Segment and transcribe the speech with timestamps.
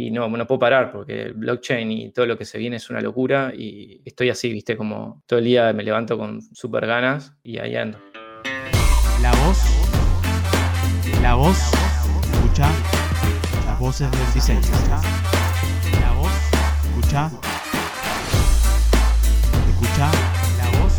[0.00, 3.00] y no, no puedo parar porque blockchain y todo lo que se viene es una
[3.00, 7.58] locura y estoy así, viste, como todo el día me levanto con súper ganas y
[7.58, 7.98] ahí ando.
[9.20, 9.58] La voz,
[11.20, 11.58] la voz,
[12.32, 12.70] escucha
[13.66, 14.60] las voces del diseño.
[16.00, 16.30] La voz,
[16.84, 17.28] escucha,
[19.68, 20.10] escucha
[20.58, 20.94] la voz.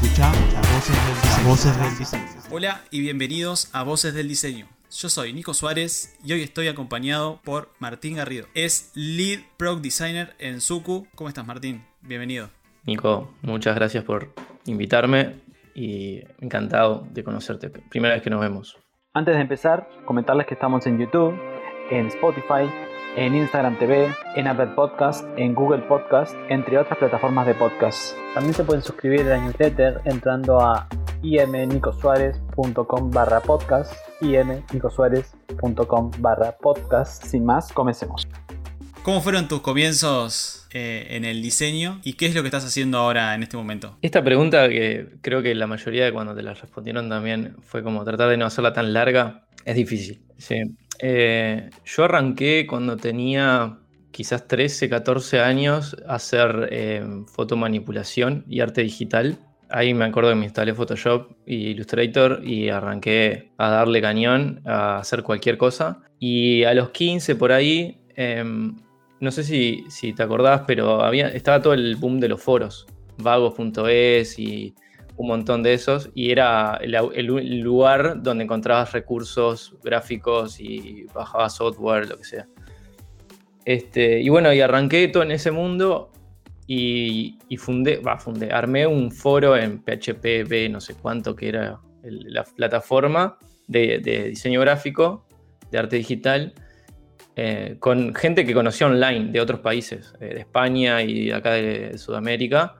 [0.00, 1.48] Escucha las voces del diseño.
[1.48, 2.37] Voces del diseño.
[2.50, 4.66] Hola y bienvenidos a Voces del Diseño.
[4.90, 8.46] Yo soy Nico Suárez y hoy estoy acompañado por Martín Garrido.
[8.54, 11.06] Es Lead Product Designer en Suku.
[11.14, 11.84] ¿Cómo estás Martín?
[12.00, 12.48] Bienvenido.
[12.86, 14.32] Nico, muchas gracias por
[14.64, 15.34] invitarme
[15.74, 17.68] y encantado de conocerte.
[17.68, 18.78] Primera vez que nos vemos.
[19.12, 21.38] Antes de empezar, comentarles que estamos en YouTube,
[21.90, 22.64] en Spotify,
[23.18, 28.14] en Instagram TV, en Apple Podcast, en Google Podcast, entre otras plataformas de podcast.
[28.32, 30.86] También se pueden suscribir a la newsletter entrando a
[31.22, 37.24] imnicosuárez.com barra podcast, imnicosuárez.com barra podcast.
[37.24, 38.28] Sin más, comencemos.
[39.02, 42.98] ¿Cómo fueron tus comienzos eh, en el diseño y qué es lo que estás haciendo
[42.98, 43.98] ahora en este momento?
[44.00, 48.04] Esta pregunta que creo que la mayoría de cuando te la respondieron también fue como
[48.04, 50.22] tratar de no hacerla tan larga, es difícil.
[50.36, 50.62] Sí.
[50.98, 53.78] Eh, yo arranqué cuando tenía
[54.10, 59.38] quizás 13, 14 años a hacer eh, fotomanipulación y arte digital.
[59.70, 64.98] Ahí me acuerdo que me instalé Photoshop y Illustrator y arranqué a darle cañón, a
[64.98, 66.00] hacer cualquier cosa.
[66.18, 68.76] Y a los 15 por ahí, em,
[69.20, 72.86] no sé si, te acordás, pero había, estaba todo el boom de los foros,
[73.18, 74.74] vagos.es y
[75.18, 81.56] un montón de esos, y era el, el, lugar donde encontrabas recursos gráficos y bajabas
[81.56, 82.46] software, lo que sea.
[83.64, 86.12] Este, y bueno, y arranqué todo en ese mundo
[86.68, 91.80] y, y fundé, va, fundé, armé un foro en PHP, no sé cuánto que era
[92.04, 95.26] el, la plataforma de, de, diseño gráfico,
[95.72, 96.54] de arte digital,
[97.34, 101.98] eh, con gente que conocía online de otros países, eh, de España y acá de
[101.98, 102.76] Sudamérica,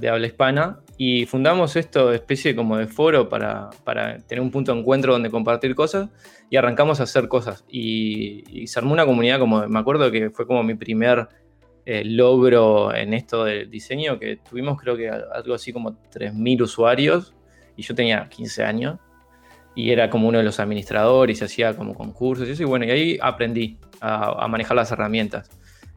[0.00, 4.74] de habla hispana, y fundamos esto especie como de foro para, para, tener un punto
[4.74, 6.10] de encuentro donde compartir cosas
[6.50, 7.64] y arrancamos a hacer cosas.
[7.70, 11.26] Y, y se armó una comunidad como, me acuerdo que fue como mi primer
[11.86, 17.34] eh, logro en esto del diseño, que tuvimos creo que algo así como 3.000 usuarios
[17.78, 18.98] y yo tenía 15 años
[19.74, 22.62] y era como uno de los administradores y se hacía como concursos y eso.
[22.62, 25.48] Y bueno, y ahí aprendí a, a manejar las herramientas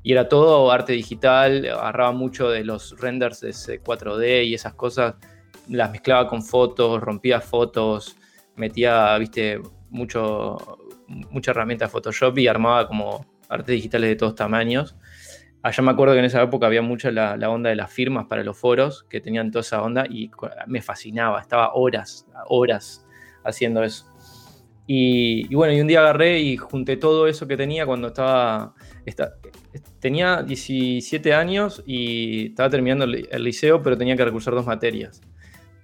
[0.03, 5.15] y era todo arte digital, agarraba mucho de los renders de 4D y esas cosas,
[5.69, 8.17] las mezclaba con fotos, rompía fotos,
[8.57, 10.57] metía, viste, mucho,
[11.07, 14.97] mucha herramienta Photoshop y armaba como artes digitales de todos tamaños.
[15.61, 18.25] Allá me acuerdo que en esa época había mucha la, la, onda de las firmas
[18.25, 20.29] para los foros, que tenían toda esa onda y
[20.67, 23.07] me fascinaba, estaba horas, horas
[23.45, 24.13] haciendo eso.
[24.85, 28.73] Y, y, bueno, y un día agarré y junté todo eso que tenía cuando estaba,
[29.05, 29.35] esta,
[30.03, 35.21] tenía 17 años y estaba terminando el, liceo, pero tenía que recursar dos materias.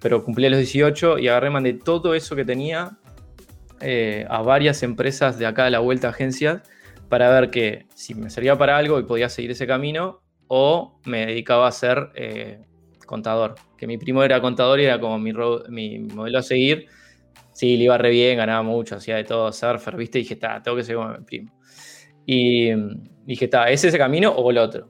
[0.02, 2.97] Pero cumplí los 18 y agarré, mandé todo eso que tenía
[3.79, 6.63] eh, a varias empresas de acá de la vuelta agencias
[7.08, 11.28] para ver que si me servía para algo y podía seguir ese camino o me
[11.28, 12.59] dedicaba a ser eh,
[13.06, 13.56] contador.
[13.78, 15.31] Que mi primo era contador y era como mi,
[16.00, 16.88] modelo a seguir
[17.53, 20.19] sí, le iba re bien, ganaba mucho, hacía de todo, surfer, ¿viste?
[20.19, 21.52] Y dije, está, tengo que ser como mi primo.
[22.25, 22.72] Y
[23.34, 24.90] dije, está, ¿es ese camino o el otro?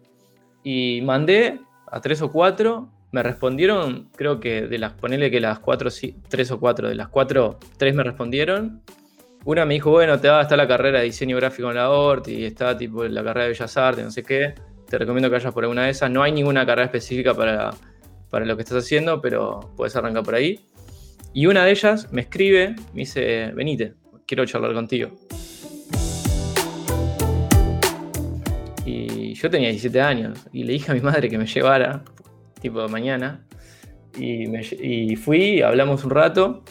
[0.63, 5.59] Y mandé a tres o cuatro, me respondieron, creo que de las, ponele que las
[5.59, 5.89] cuatro,
[6.27, 8.81] tres o cuatro, de las cuatro, tres me respondieron.
[9.45, 11.89] Una me dijo, bueno, te va a estar la carrera de diseño gráfico en la
[11.89, 14.53] ORT y está tipo la carrera de Bellas Artes, no sé qué.
[14.87, 16.11] Te recomiendo que vayas por alguna de esas.
[16.11, 17.71] No hay ninguna carrera específica para,
[18.29, 20.59] para lo que estás haciendo, pero puedes arrancar por ahí.
[21.33, 23.93] Y una de ellas me escribe, me dice, venite,
[24.25, 25.11] quiero charlar contigo.
[29.33, 32.03] Yo tenía 17 años y le dije a mi madre que me llevara,
[32.61, 33.45] tipo mañana.
[34.17, 36.63] Y, me, y fui, hablamos un rato,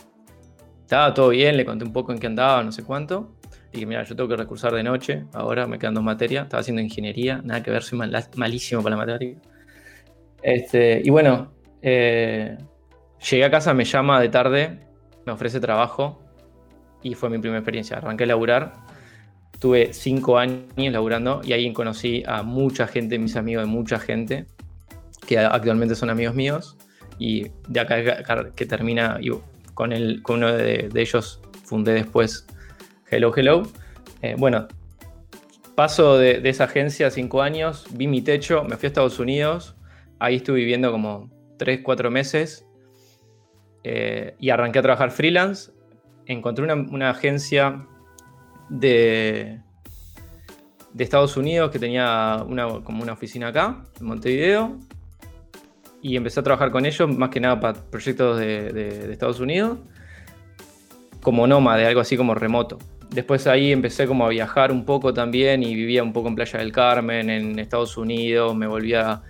[0.81, 3.37] estaba todo bien, le conté un poco en qué andaba, no sé cuánto.
[3.73, 6.61] Y dije, mira, yo tengo que recursar de noche, ahora me quedan dos materias, estaba
[6.61, 9.41] haciendo ingeniería, nada que ver, soy mal, malísimo para la matemática.
[10.43, 11.53] Este, y bueno,
[11.83, 12.57] eh,
[13.19, 14.79] Llegué a casa, me llama de tarde,
[15.27, 16.21] me ofrece trabajo
[17.03, 17.97] y fue mi primera experiencia.
[17.97, 18.73] Arranqué a laburar,
[19.59, 24.47] tuve cinco años laburando y ahí conocí a mucha gente, mis amigos de mucha gente,
[25.27, 26.77] que actualmente son amigos míos.
[27.19, 29.19] Y de acá que termina,
[29.75, 32.47] con, uno de, ellos fundé después
[33.11, 33.63] Hello Hello.
[34.23, 34.69] Eh, bueno,
[35.75, 39.75] paso de, esa agencia cinco años, vi mi techo, me fui a Estados Unidos,
[40.21, 42.65] ahí estuve viviendo como tres, cuatro meses
[43.83, 45.73] eh, y arranqué a trabajar freelance
[46.27, 47.87] encontré una agencia
[48.69, 49.61] de,
[50.93, 54.77] de Estados Unidos que tenía una, como una oficina acá, en Montevideo,
[56.01, 59.41] y empecé a trabajar con ellos, más que nada para proyectos de, de- de Estados
[59.41, 59.79] Unidos,
[61.21, 62.79] como nómade, algo así como remoto.
[63.11, 66.59] Después ahí empecé como a viajar un poco también y vivía un poco en Playa
[66.59, 69.23] del Carmen, en Estados Unidos, me volvía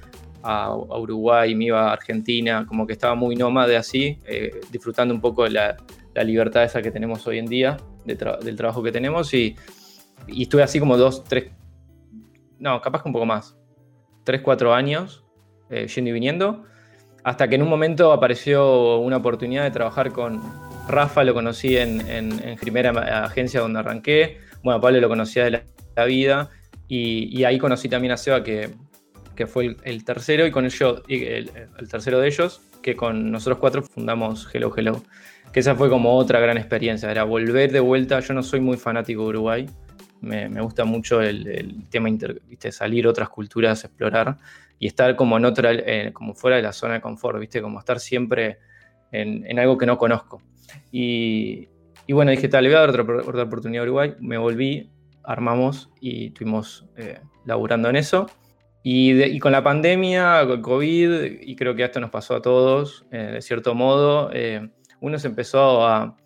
[0.43, 5.14] a, a Uruguay, me iba a Argentina, como que estaba muy nómade así, eh, disfrutando
[5.14, 5.76] un poco de la,
[6.12, 7.76] la libertad esa que tenemos hoy en día,
[8.08, 9.55] de tra- del trabajo que tenemos y,
[10.26, 11.52] y estuve así como dos, tres,
[12.58, 13.56] no, capaz que un poco más,
[14.25, 15.25] tres, cuatro años
[15.70, 16.64] eh, yendo y viniendo,
[17.22, 20.40] hasta que en un momento apareció una oportunidad de trabajar con
[20.88, 22.90] Rafa, lo conocí en, en, en primera
[23.25, 25.62] agencia donde arranqué, bueno, Pablo lo conocía de la,
[25.94, 26.50] la vida,
[26.88, 28.70] y, y ahí conocí también a Seba, que,
[29.37, 32.96] que fue el, el tercero, y con ellos, y el, el tercero de ellos, que
[32.96, 35.02] con nosotros cuatro fundamos Hello Hello,
[35.53, 38.77] que esa fue como otra gran experiencia, era volver de vuelta, yo no soy muy
[38.77, 39.67] fanático de Uruguay,
[40.21, 42.73] me, gusta mucho el, el tema inter, ¿viste?
[42.73, 44.37] salir otras culturas, explorar
[44.79, 47.61] y estar como en otra, eh, como fuera de la zona de confort, ¿viste?
[47.61, 48.59] Como estar siempre
[49.11, 50.43] en, en algo que no conozco.
[50.93, 51.69] Y,
[52.06, 54.15] y, bueno, dije, tal, le voy a dar otra, otra oportunidad a Uruguay.
[54.21, 54.91] Me volví,
[55.25, 58.27] armamos y estuvimos eh, laburando en eso.
[58.83, 63.33] Y, con la pandemia, con COVID, y creo que esto nos pasó a todos, eh,
[63.35, 66.17] de cierto modo, eh, uno se empezó a,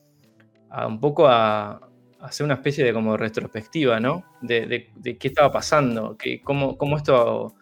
[0.87, 1.81] un poco a,
[2.21, 4.25] hacer una especie de como retrospectiva, ¿no?
[4.41, 7.55] De, qué estaba pasando, que, cómo, cómo esto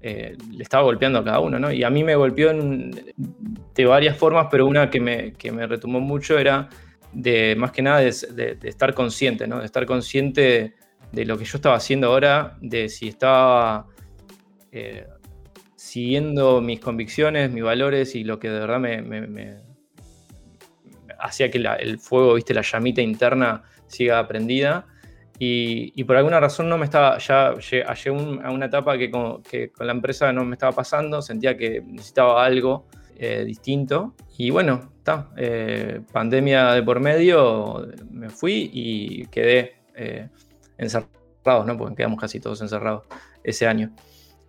[0.00, 1.72] eh, le estaba golpeando a cada uno, ¿no?
[1.72, 6.00] Y a mí me golpeó de varias formas, pero una que me, que me retumó
[6.00, 6.68] mucho era
[7.12, 9.60] de, más que nada, de, estar consciente, ¿no?
[9.60, 10.74] De estar consciente
[11.12, 13.86] de, lo que yo estaba haciendo ahora, de si estaba
[14.72, 15.06] eh,
[15.76, 19.67] siguiendo mis convicciones, mis valores y lo que de verdad me
[21.18, 24.86] hacía que la, el fuego, viste, la llamita interna siga prendida.
[25.40, 29.08] Y, y, por alguna razón no me estaba, ya llegué un, a una etapa que
[29.08, 32.86] con, que con, la empresa no me estaba pasando, sentía que necesitaba algo
[33.16, 34.14] eh, distinto.
[34.36, 40.28] Y bueno, está, eh, pandemia de por medio, me fui y quedé eh,
[40.76, 41.76] encerrados, ¿no?
[41.76, 43.04] Porque quedamos casi todos encerrados
[43.44, 43.92] ese año.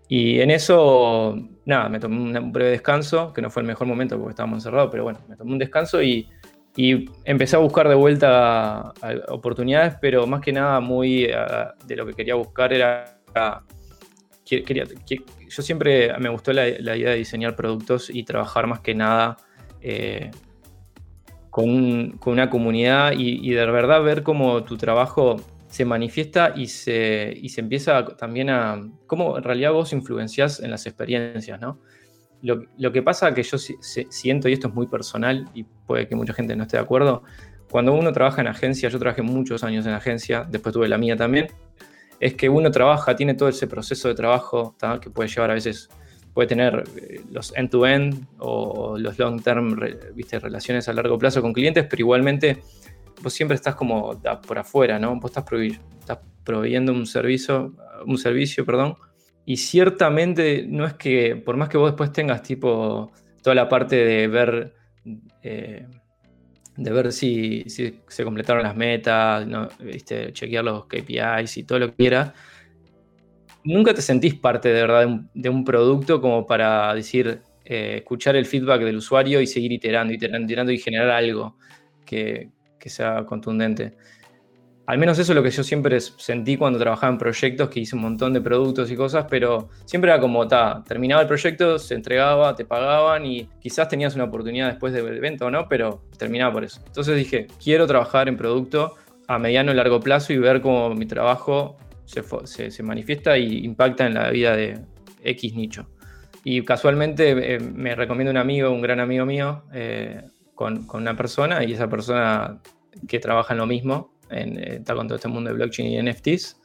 [0.07, 4.17] Y en eso, nada, me tomé un breve descanso, que no fue el mejor momento
[4.17, 6.27] porque estábamos encerrados, pero bueno, me tomé un descanso y,
[6.81, 8.93] y empecé a buscar de vuelta
[9.27, 13.19] oportunidades, pero más que nada muy uh, de lo que quería buscar era...
[14.45, 15.17] Quería, que,
[15.49, 19.35] yo siempre me gustó la, idea de diseñar productos y trabajar más que nada
[19.81, 20.31] eh,
[21.49, 25.35] con, con, una comunidad y, y, de verdad ver cómo tu trabajo
[25.67, 28.89] se manifiesta y se, y se empieza también a...
[29.05, 31.81] cómo en realidad vos influenciás en las experiencias, ¿no?
[32.41, 36.15] Lo, lo, que pasa que yo siento, y esto es muy personal y puede que
[36.15, 37.23] mucha gente no esté de acuerdo,
[37.69, 41.15] cuando uno trabaja en agencia, yo trabajé muchos años en agencia, después tuve la mía
[41.15, 41.47] también,
[42.19, 44.99] es que uno trabaja, tiene todo ese proceso de trabajo ¿tá?
[44.99, 45.89] que puede llevar a veces,
[46.33, 49.79] puede tener eh, los end-to-end -end, o los long-term,
[50.15, 52.61] viste, relaciones a largo plazo con clientes, pero igualmente
[53.21, 55.19] vos siempre estás como por afuera, ¿no?
[55.19, 55.45] Vos estás,
[55.99, 57.73] estás proveyendo un servicio,
[58.05, 58.95] un servicio, perdón,
[59.49, 63.11] y ciertamente no es que, por más que vos después tengas tipo
[63.41, 64.75] toda la parte de ver,
[65.41, 65.87] eh,
[66.77, 69.67] de ver si, se completaron las metas, ¿no?
[69.79, 70.33] ¿Viste?
[70.33, 72.31] chequear los KPIs y todo lo que quieras,
[73.63, 74.99] nunca te sentís parte de verdad
[75.33, 79.71] de un, de producto como para decir, eh, escuchar el feedback del usuario y seguir
[79.71, 81.57] iterando, iterando, iterando y generar algo
[82.05, 82.51] que
[82.85, 83.97] sea contundente.
[84.89, 87.95] Al menos eso es lo que yo siempre sentí cuando trabajaba en proyectos, que hice
[87.95, 91.93] un montón de productos y cosas, pero siempre era como, ta, terminaba el proyecto, se
[91.93, 96.51] entregaba, te pagaban y quizás tenías una oportunidad después del evento o no, pero terminaba
[96.51, 96.81] por eso.
[96.87, 98.95] Entonces dije, quiero trabajar en producto
[99.27, 104.07] a mediano y largo plazo y ver cómo mi trabajo se, se, manifiesta y impacta
[104.07, 104.79] en la vida de
[105.23, 105.87] X nicho.
[106.43, 110.23] Y casualmente eh, me recomienda un amigo, un gran amigo mío, eh,
[110.55, 112.59] con, con una persona y esa persona
[113.07, 116.59] que trabaja en lo mismo, en, está con todo este mundo de blockchain y NFTs.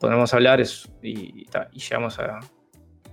[0.00, 2.40] Podemos hablar es, y, y, llegamos a,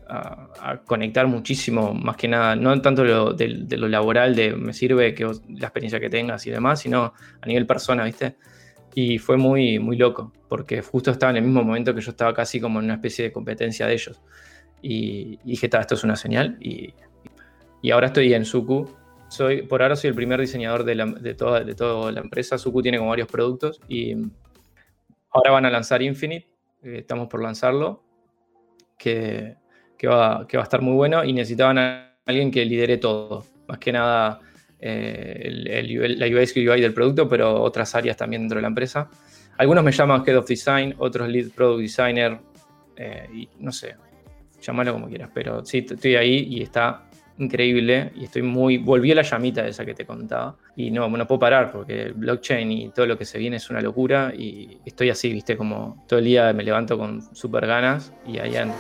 [0.08, 4.56] a, a, conectar muchísimo, más que nada, no tanto lo, de, de, lo laboral, de
[4.56, 8.36] me sirve que vos, la experiencia que tengas y demás, sino a nivel persona, ¿viste?
[8.94, 12.34] Y fue muy, muy loco, porque justo estaba en el mismo momento que yo estaba
[12.34, 14.22] casi como en una especie de competencia de ellos.
[14.82, 16.58] Y, y dije, esto es una señal.
[16.62, 16.94] Y,
[17.82, 18.88] y ahora estoy en Suku,
[19.36, 22.58] soy, por ahora soy el primer diseñador de, toda, de toda la empresa.
[22.58, 24.14] Suku tiene como varios productos y
[25.32, 26.48] ahora van a lanzar Infinite,
[26.84, 28.04] eh, estamos por lanzarlo,
[28.98, 29.56] que,
[29.98, 33.46] que, va, que va a estar muy bueno y necesitaban a alguien que lidere todo.
[33.68, 34.40] Más que nada
[34.80, 38.68] eh, el, el, la UX UI del producto, pero otras áreas también dentro de la
[38.68, 39.10] empresa.
[39.58, 42.40] Algunos me llaman Head of Design, otros Lead Product Designer,
[42.98, 43.96] eh, y no sé,
[44.62, 47.06] llámalo como quieras, pero sí, estoy ahí y está
[47.38, 51.28] increíble y estoy muy, volví a la llamita esa que te contaba y no, no
[51.28, 54.78] puedo parar porque el blockchain y todo lo que se viene es una locura y
[54.86, 58.76] estoy así, viste, como todo el día me levanto con súper ganas y ahí ando.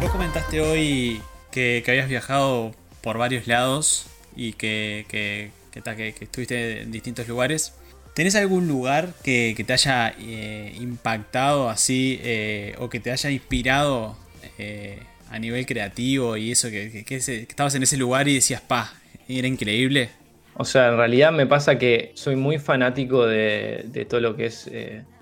[0.00, 1.20] Vos comentaste hoy
[1.56, 5.50] que, habías viajado por varios lados y que,
[5.82, 7.72] que, que estuviste en distintos lugares.
[8.16, 14.16] ¿Tenés algún lugar que, te haya eh, impactado así eh, o que te haya inspirado
[14.56, 18.90] eh, a nivel creativo y eso, que, estabas en ese lugar y decías, pa,
[19.28, 20.08] era increíble?
[20.54, 24.70] O sea, en realidad me pasa que soy muy fanático de, todo lo que es,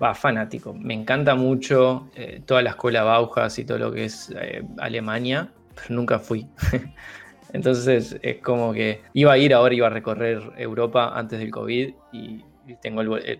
[0.01, 0.73] va, fanático.
[0.73, 2.09] Me encanta mucho
[2.45, 4.33] toda la escuela Bauhaus y todo lo que es
[4.77, 6.47] Alemania, pero nunca fui.
[7.55, 11.93] Entonces es como que iba a ir ahora, iba a recorrer Europa antes del COVID
[12.11, 12.43] y,
[12.81, 13.39] tengo el,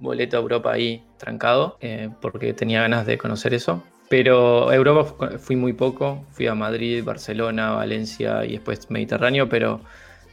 [0.00, 3.82] boleto a Europa ahí trancado eh, porque tenía ganas de conocer eso.
[4.08, 9.80] Pero Europa fui muy poco, fui a Madrid, Barcelona, Valencia y después Mediterráneo, pero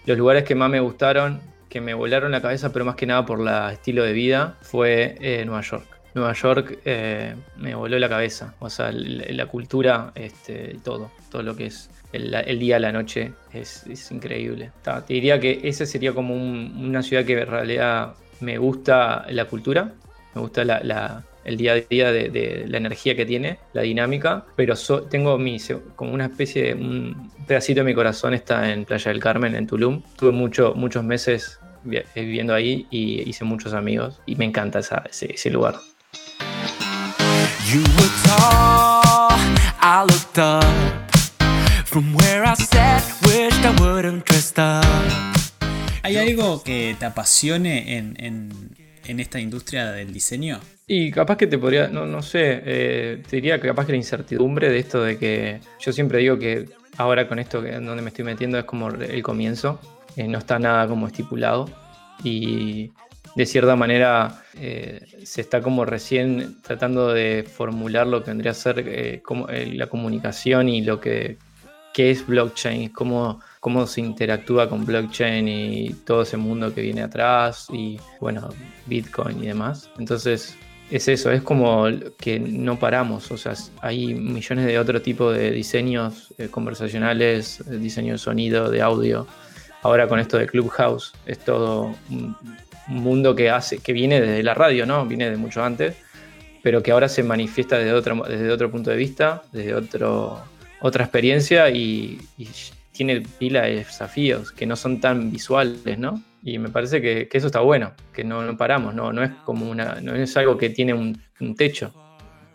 [0.05, 3.25] los lugares que más me gustaron, que me volaron la cabeza, pero más que nada
[3.25, 5.92] por el estilo de vida, fue eh, Nueva York.
[6.13, 11.55] Nueva York eh, me voló la cabeza, o sea, la, cultura, este, todo, todo lo
[11.55, 14.71] que es el, día a la noche es, increíble.
[14.83, 19.91] te diría que esa sería como una ciudad que en realidad me gusta la cultura,
[20.35, 20.61] me gusta
[21.45, 24.75] el día a día de, la energía que tiene, la dinámica, pero
[25.09, 25.57] tengo mi,
[25.95, 29.67] como una especie de un pedacito de mi corazón está en Playa del Carmen, en
[29.67, 30.01] Tulum.
[30.17, 35.75] Tuve mucho, muchos meses viviendo ahí y hice muchos amigos y me encanta ese, lugar.
[46.03, 50.59] ¿Hay algo que te apasione en, esta industria del diseño?
[50.85, 53.97] Y capaz que te podría, no, no sé, eh, te diría que capaz que la
[53.97, 58.09] incertidumbre de esto de que yo siempre digo que ahora con esto en donde me
[58.09, 59.79] estoy metiendo es como el comienzo,
[60.15, 61.67] eh, no está nada como estipulado
[62.23, 62.91] y
[63.35, 68.55] de cierta manera eh, se está como recién tratando de formular lo que vendría a
[68.55, 71.37] ser como, la comunicación y lo que
[71.93, 77.03] qué es blockchain, cómo, cómo se interactúa con blockchain y todo ese mundo que viene
[77.03, 78.49] atrás y bueno,
[78.87, 79.89] Bitcoin y demás.
[79.97, 80.57] Entonces
[80.89, 81.85] es eso, es como
[82.17, 87.77] que no paramos, o sea, hay millones de otro tipo de diseños eh, conversacionales, eh,
[87.77, 89.27] diseño de sonido, de audio.
[89.83, 91.93] Ahora con esto de Clubhouse es todo
[92.87, 95.05] mundo que hace, que viene desde la radio, ¿no?
[95.05, 95.95] Viene de mucho antes,
[96.61, 100.41] pero que ahora se manifiesta desde otro, desde otro punto de vista, desde otro
[100.83, 102.19] otra experiencia y,
[102.91, 106.21] tiene pila de desafíos que no son tan visuales, ¿no?
[106.43, 109.99] Y me parece que, eso está bueno, que no, paramos, no, no es como una,
[109.99, 111.19] no es algo que tiene un,
[111.57, 111.91] techo.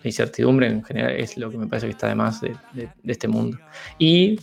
[0.01, 3.27] La incertidumbre en general es lo que me parece que está además de, de, este
[3.27, 3.59] mundo.
[3.99, 4.39] Y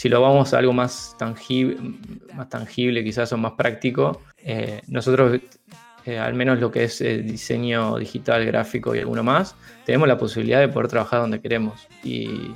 [0.00, 1.76] si lo vamos a algo más tangible,
[2.32, 5.38] más tangible quizás o más práctico, eh, nosotros,
[6.06, 9.54] eh, al menos lo que es el diseño digital, gráfico y alguno más,
[9.84, 11.86] tenemos la posibilidad de poder trabajar donde queremos.
[12.02, 12.50] Y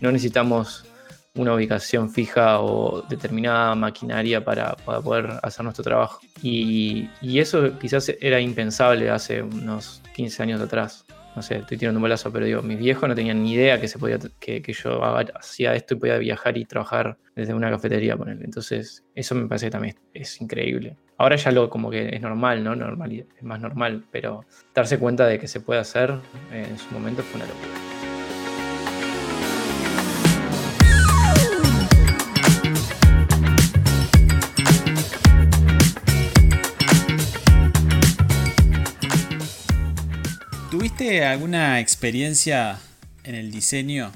[0.00, 0.86] no necesitamos
[1.34, 6.20] una ubicación fija o determinada maquinaria para, poder hacer nuestro trabajo.
[6.42, 11.04] Y, eso quizás era impensable hace unos 15 años atrás.
[11.36, 13.88] No sé, estoy tirando un bolazo, pero digo, mis viejos no tenían ni idea que
[13.88, 18.40] se podía que, yo hacía esto y podía viajar y trabajar desde una cafetería él.
[18.42, 20.96] Entonces, eso me parece que también es, increíble.
[21.18, 22.74] Ahora ya lo como que es normal, ¿no?
[22.74, 26.14] Normal, es más normal, pero darse cuenta de que se puede hacer
[26.52, 27.85] eh, en su momento fue una locura.
[40.96, 42.78] ¿Tuviste alguna experiencia
[43.22, 44.12] en el diseño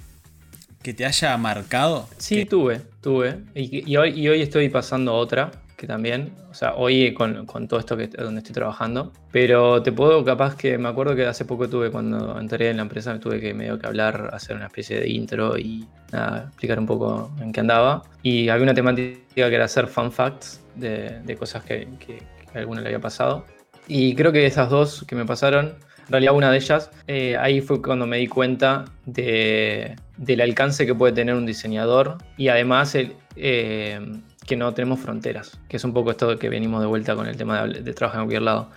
[0.82, 2.08] que te haya marcado?
[2.16, 3.37] Sí, tuve, tuve.
[3.54, 8.06] Y, hoy, hoy estoy pasando otra, que también, o sea, hoy con, todo esto que
[8.06, 9.12] donde estoy trabajando.
[9.30, 12.82] Pero te puedo, capaz que me acuerdo que hace poco tuve, cuando entré en la
[12.82, 16.87] empresa, tuve que medio que hablar, hacer una especie de intro y nada, explicar un
[16.87, 18.04] poco en qué andaba.
[18.22, 22.60] Y había una temática que era hacer fun facts de, cosas que, que, que a
[22.60, 23.44] alguno le había pasado.
[23.87, 25.75] Y creo que esas dos que me pasaron
[26.11, 30.85] en realidad una de ellas, eh, ahí fue cuando me di cuenta de, del alcance
[30.85, 32.97] que puede tener un diseñador y además
[33.37, 34.00] eh,
[34.45, 37.37] que no tenemos fronteras, que es un poco esto que venimos de vuelta con el
[37.37, 38.71] tema de, trabajar en cualquier lado.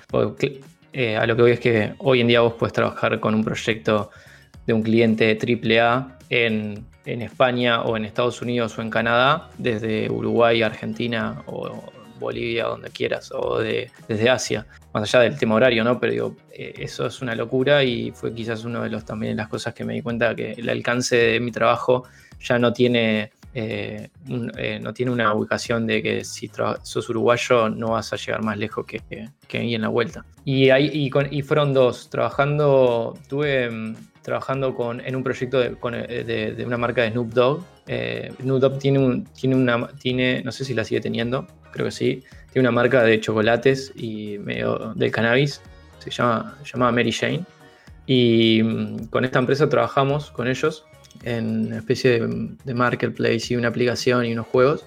[0.93, 3.43] eh, a lo que voy es que hoy en día vos puedes trabajar con un
[3.43, 4.11] proyecto
[4.67, 10.07] de un cliente AAA en, en España o en Estados Unidos o en Canadá, desde
[10.11, 11.81] Uruguay, Argentina o
[12.23, 15.99] Bolivia, donde quieras, o de, desde Asia, más allá del tema horario, ¿no?
[15.99, 19.47] Pero digo, eh, eso es una locura y fue quizás uno de los también las
[19.47, 22.05] cosas que me di cuenta que el alcance de mi trabajo
[22.39, 24.09] ya no tiene eh,
[24.57, 26.49] eh, no tiene una ubicación de que si
[26.81, 29.01] sos uruguayo no vas a llegar más lejos que,
[29.47, 30.25] que, ahí en la vuelta.
[30.43, 35.75] Y, ahí, y, fueron dos, trabajando, tuve mm, trabajando con, en un proyecto de,
[36.55, 37.63] de, una marca de Snoop Dogg.
[37.87, 41.85] Eh, Snoop Dogg tiene, un, tiene una, tiene, no sé si la sigue teniendo, creo
[41.85, 45.61] que sí, tiene una marca de chocolates y medio del cannabis,
[45.99, 47.43] se llama, se Mary Jane.
[48.05, 50.85] Y mm, con esta empresa trabajamos con ellos
[51.23, 54.85] en una especie de, marketplace y una aplicación y unos juegos.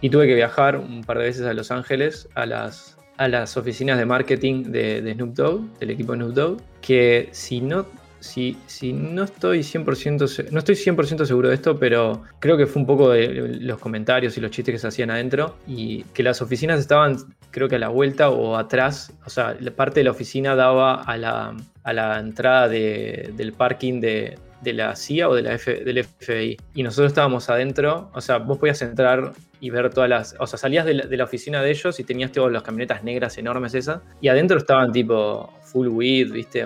[0.00, 3.56] Y tuve que viajar un par de veces a Los Ángeles a las, a las
[3.56, 7.86] oficinas de marketing de, Snoop Dogg, del equipo de Snoop Dogg, que si no,
[8.20, 8.56] si,
[8.92, 13.10] no estoy 100%, no estoy 100% seguro de esto, pero creo que fue un poco
[13.10, 17.16] de los comentarios y los chistes que se hacían adentro y que las oficinas estaban
[17.50, 21.16] creo que a la vuelta o atrás, o sea, parte de la oficina daba a
[21.16, 26.56] la, a la entrada del parking de, de la CIA o de la del FBI.
[26.74, 30.36] Y nosotros estábamos adentro, o sea, vos podías entrar y ver todas las.
[30.38, 33.74] O sea, salías de la, oficina de ellos y tenías todas las camionetas negras enormes
[33.74, 34.00] esas.
[34.20, 36.64] Y adentro estaban tipo full weed, ¿viste?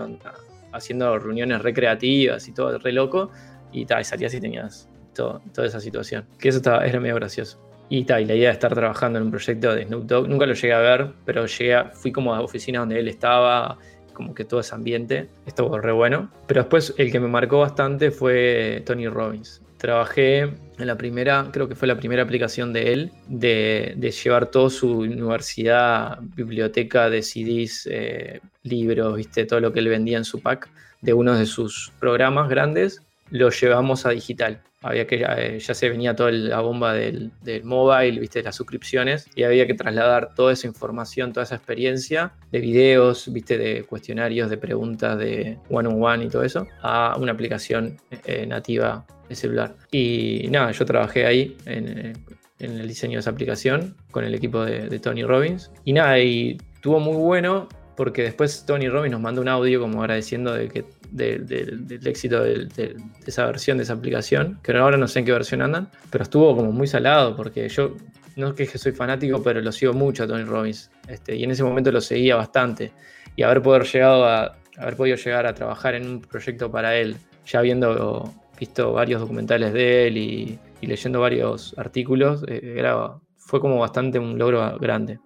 [0.74, 3.30] Haciendo reuniones recreativas y todo re loco.
[3.72, 6.26] Y, tal, y salías y tenías toda esa situación.
[6.38, 7.60] Que eso estaba, era medio gracioso.
[7.88, 10.46] Y, tal, y la idea de estar trabajando en un proyecto de Snoop Dogg, nunca
[10.46, 13.78] lo llegué a ver, pero llegué fui como a oficina donde él estaba
[14.14, 15.28] como que todo ese ambiente.
[15.44, 16.30] Estuvo re bueno.
[16.46, 19.60] Pero después el que me marcó bastante fue Tony Robbins.
[19.84, 20.38] Trabajé
[20.78, 25.00] en la primera, creo que fue la primera aplicación de él, de, llevar toda su
[25.00, 30.70] universidad, biblioteca de CDs, eh, libros, viste, todo lo que él vendía en su pack
[31.02, 33.02] de uno de sus programas grandes,
[33.34, 37.64] lo llevamos a digital había que eh, ya se venía toda la bomba del, del,
[37.64, 42.60] mobile, viste, las suscripciones, y había que trasladar toda esa información, toda esa experiencia de
[42.60, 47.32] videos, viste, de cuestionarios, de preguntas de one on one y todo eso, a una
[47.32, 49.74] aplicación eh, nativa de celular.
[49.90, 52.12] Y nada, yo trabajé ahí en,
[52.58, 55.70] en, el diseño de esa aplicación con el equipo de, de Tony Robbins.
[55.86, 60.00] Y nada, y tuvo muy bueno porque después Tony Robbins nos mandó un audio como
[60.00, 65.20] agradeciendo de que del éxito de, esa versión, de esa aplicación, que ahora no sé
[65.20, 67.94] en qué versión andan, pero estuvo como muy salado, porque yo
[68.36, 71.52] no es que soy fanático, pero lo sigo mucho a Tony Robbins, este, y en
[71.52, 72.92] ese momento lo seguía bastante,
[73.36, 77.16] y haber, poder llegado a, haber podido llegar a trabajar en un proyecto para él,
[77.46, 83.78] ya habiendo visto varios documentales de él y, leyendo varios artículos, eh, era, fue como
[83.78, 85.18] bastante un logro grande.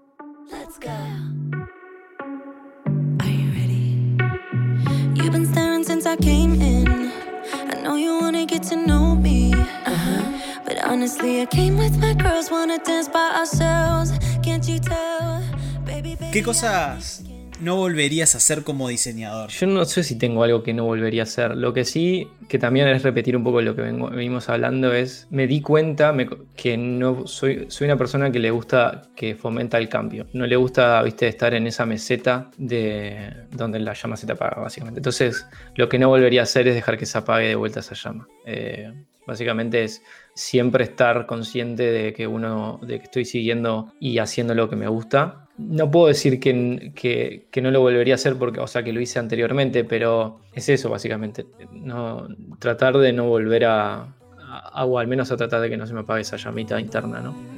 [0.48, 1.27] since I
[8.58, 9.52] get to know me.
[9.54, 10.62] Uh-huh.
[10.64, 14.12] But honestly, I came with my girls, wanna dance by ourselves.
[14.42, 15.42] Can't you tell?
[15.84, 17.22] Baby, baby, ¿Qué cosas
[17.60, 19.50] no volverías a hacer como diseñador?
[19.50, 21.56] Yo no sé si tengo algo que no volvería a hacer.
[21.56, 25.46] Lo que sí, que también es repetir un poco lo que venimos hablando, es me
[25.46, 26.14] di cuenta
[26.56, 30.26] que no soy, soy una persona que le gusta que fomenta el cambio.
[30.32, 34.60] No le gusta, viste, estar en esa meseta de donde la llama se te apaga,
[34.62, 35.00] básicamente.
[35.00, 37.94] Entonces, lo que no volvería a hacer es dejar que se apague de vuelta esa
[37.94, 38.26] llama.
[38.46, 38.92] Eh,
[39.26, 40.02] básicamente es
[40.34, 44.88] siempre estar consciente de que uno, de que estoy siguiendo y haciendo lo que me
[44.88, 48.92] gusta no puedo decir que, que, no lo volvería a hacer porque, o sea, que
[48.92, 51.46] lo hice anteriormente, pero es eso básicamente.
[51.72, 54.14] No, tratar de no volver a,
[54.72, 57.20] a, o al menos a tratar de que no se me apague esa llamita interna,
[57.20, 57.57] ¿no?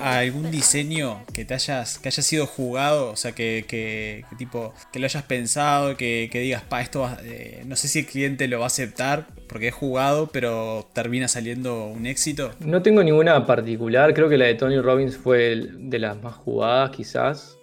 [0.00, 3.10] Algún diseño que te hayas, que haya sido jugado?
[3.10, 7.88] O sea, que, tipo, que lo hayas pensado, que, digas, pa, esto eh, no sé
[7.88, 12.52] si el cliente lo va a aceptar porque es jugado, pero termina saliendo un éxito.
[12.60, 16.90] No tengo ninguna particular, creo que la de Tony Robbins fue de las más jugadas
[16.90, 17.58] quizás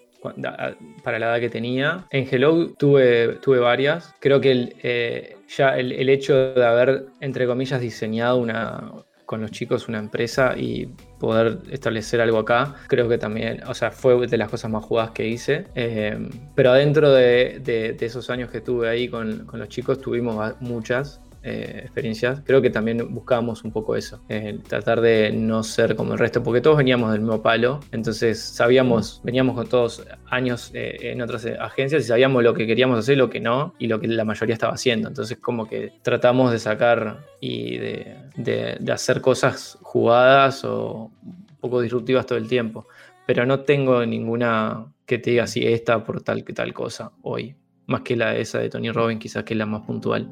[1.03, 2.05] para la edad que tenía.
[2.11, 4.13] En Hello tuve, tuve varias.
[4.19, 8.91] Creo que el, eh, ya el, el, hecho de haber, entre comillas, diseñado una,
[9.25, 10.89] con los chicos una empresa y
[11.21, 15.11] poder establecer algo acá, creo que también, o sea, fue de las cosas más jugadas
[15.11, 15.67] que hice.
[15.75, 16.17] Eh,
[16.55, 21.21] pero adentro de, esos años que estuve ahí con, los chicos tuvimos muchas.
[21.43, 26.13] Eh, experiencias, creo que también buscábamos un poco eso, eh, tratar de no ser como
[26.13, 30.97] el resto, porque todos veníamos del mismo palo, entonces sabíamos, veníamos con todos años eh,
[31.01, 34.07] en otras agencias y sabíamos lo que queríamos hacer, lo que no, y lo que
[34.07, 39.21] la mayoría estaba haciendo, entonces como que tratamos de sacar y de, de- de hacer
[39.21, 42.87] cosas jugadas o un poco disruptivas todo el tiempo,
[43.25, 47.55] pero no tengo ninguna que te diga si esta por tal que tal cosa hoy,
[47.87, 50.27] más que la esa de Tony Robbins, quizás que es la más puntual.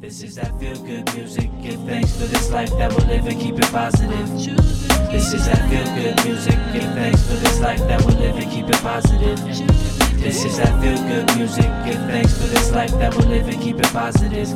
[0.00, 1.50] This is that feel good music.
[1.62, 4.28] Give thanks for this life that we'll live and keep it positive.
[5.10, 6.56] This is that feel good music.
[6.72, 9.36] Give thanks for this life that we'll live and keep it positive.
[10.22, 11.66] This is that feel good music.
[11.84, 14.48] Give thanks for this life that we'll live and keep it positive.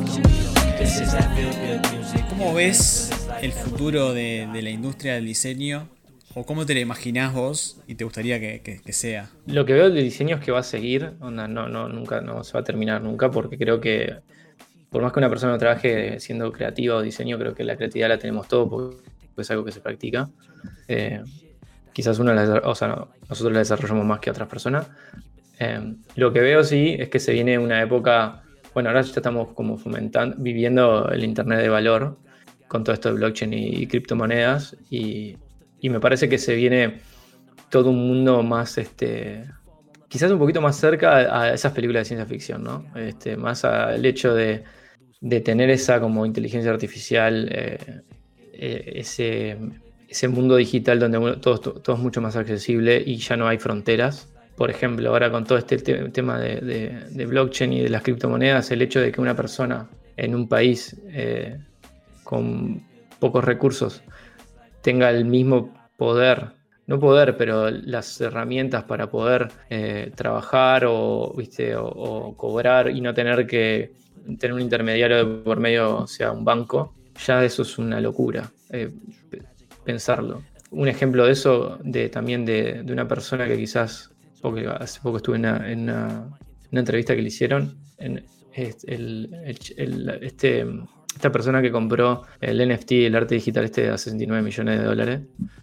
[0.79, 2.23] This is that feel good music.
[2.29, 5.89] ¿Cómo ves el futuro de, de la industria del diseño?
[6.35, 9.29] ¿O cómo te la imaginás vos y te gustaría que, que- que sea?
[9.45, 12.43] Lo que veo de diseño es que va a seguir, onda, no, no, nunca, no
[12.43, 14.15] se va a terminar nunca, porque creo que
[14.93, 18.09] por más que una persona no trabaje siendo creativa o diseño, creo que la creatividad
[18.09, 20.29] la tenemos todos, porque es algo que se practica.
[20.87, 21.23] Eh,
[21.91, 24.87] quizás la, o sea, no, nosotros la desarrollamos más que otras personas.
[25.57, 28.43] Eh, lo que veo sí es que se viene una época,
[28.75, 32.19] bueno, ahora ya estamos como fomentando, viviendo el Internet de valor
[32.67, 35.37] con todo esto de blockchain y, y criptomonedas, y,
[35.79, 37.01] y me parece que se viene
[37.69, 39.45] todo un mundo más, este,
[40.07, 42.85] quizás un poquito más cerca a, a esas películas de ciencia ficción, ¿no?
[42.95, 44.63] Este, más al hecho de,
[45.23, 47.77] de tener esa como inteligencia artificial, eh,
[48.51, 49.57] eh, ese,
[50.09, 54.27] ese mundo digital donde todo, todo es mucho más accesible y ya no hay fronteras.
[54.57, 58.03] Por ejemplo, ahora con todo este te- tema de, de- de blockchain y de las
[58.03, 61.57] criptomonedas, el hecho de que una persona en un país eh,
[62.25, 62.83] con
[63.19, 64.03] pocos recursos
[64.81, 66.47] tenga el mismo poder,
[66.87, 71.75] no poder, pero las herramientas para poder eh, trabajar o, ¿viste?
[71.75, 73.93] O, o cobrar y no tener que
[74.39, 76.93] tener un intermediario por medio, sea un banco,
[77.25, 78.89] ya eso es una locura, eh,
[79.29, 79.41] pe-
[79.83, 80.41] pensarlo.
[80.71, 85.35] Un ejemplo de eso, de, también de, una persona que quizás, porque hace poco estuve
[85.37, 86.27] en una, en una-
[86.71, 88.23] una entrevista que le hicieron, el-
[90.21, 90.65] este,
[91.15, 95.21] esta persona que compró el NFT, el arte digital este a 69 millones de dólares,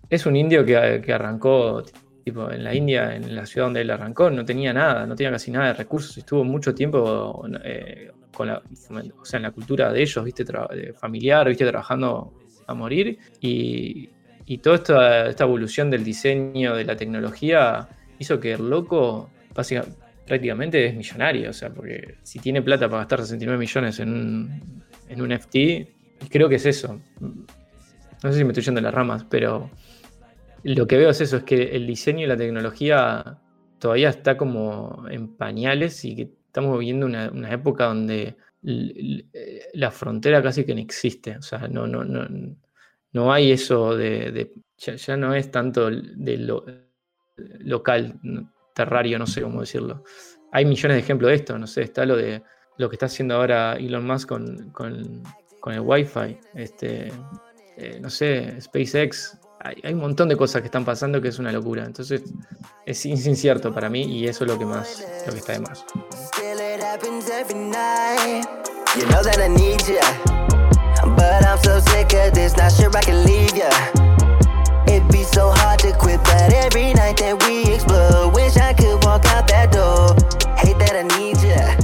[0.08, 1.82] es un indio que, que arrancó
[2.24, 5.32] tipo, en la India, en la ciudad donde él arrancó, no tenía nada, no tenía
[5.32, 8.60] casi nada de recursos, estuvo mucho tiempo eh, con o
[9.24, 10.44] sea, en la cultura de ellos, ¿viste?
[10.94, 11.66] Familiar, ¿viste?
[11.66, 12.32] trabajando
[12.66, 14.08] a morir y,
[14.46, 19.86] y toda esta, esta evolución del diseño, de la tecnología, hizo que el loco básica-
[20.26, 24.82] prácticamente es millonario, o sea, porque si tiene plata para gastar 69 millones en un,
[25.10, 25.92] en un FT,
[26.30, 27.00] creo que es eso.
[27.20, 29.70] No sé si me estoy yendo las ramas, pero
[30.62, 33.38] lo que veo es eso, es que el diseño y la tecnología
[33.78, 40.42] todavía está como en pañales y que estamos viviendo una, época donde eh, la frontera
[40.42, 41.36] casi que no existe.
[41.38, 42.28] O sea, no, no, no,
[43.12, 44.52] no hay eso de.
[44.78, 46.64] ya, ya no es tanto de lo
[47.60, 48.20] local,
[48.74, 50.04] terrario, no sé cómo decirlo.
[50.52, 52.42] Hay millones de ejemplos de esto, no sé, está lo de
[52.80, 55.22] lo que está haciendo ahora Elon Musk con, con,
[55.60, 57.12] con el Wi-Fi, este,
[57.76, 59.36] eh, no sé, SpaceX.
[59.62, 61.84] Hay, hay un montón de cosas que están pasando que es una locura.
[61.84, 62.22] Entonces,
[62.86, 65.60] es in- incierto para mí y eso es lo que más, lo que está de
[65.60, 65.84] más.
[68.96, 70.02] You know that I need ya.
[71.14, 73.70] But I'm so sick of this, not sure I can leave ya.
[74.88, 78.98] It'd be so hard to quit, but every night that we explode, wish I could
[79.04, 80.16] walk out that door.
[80.56, 81.76] Hate that I need ya.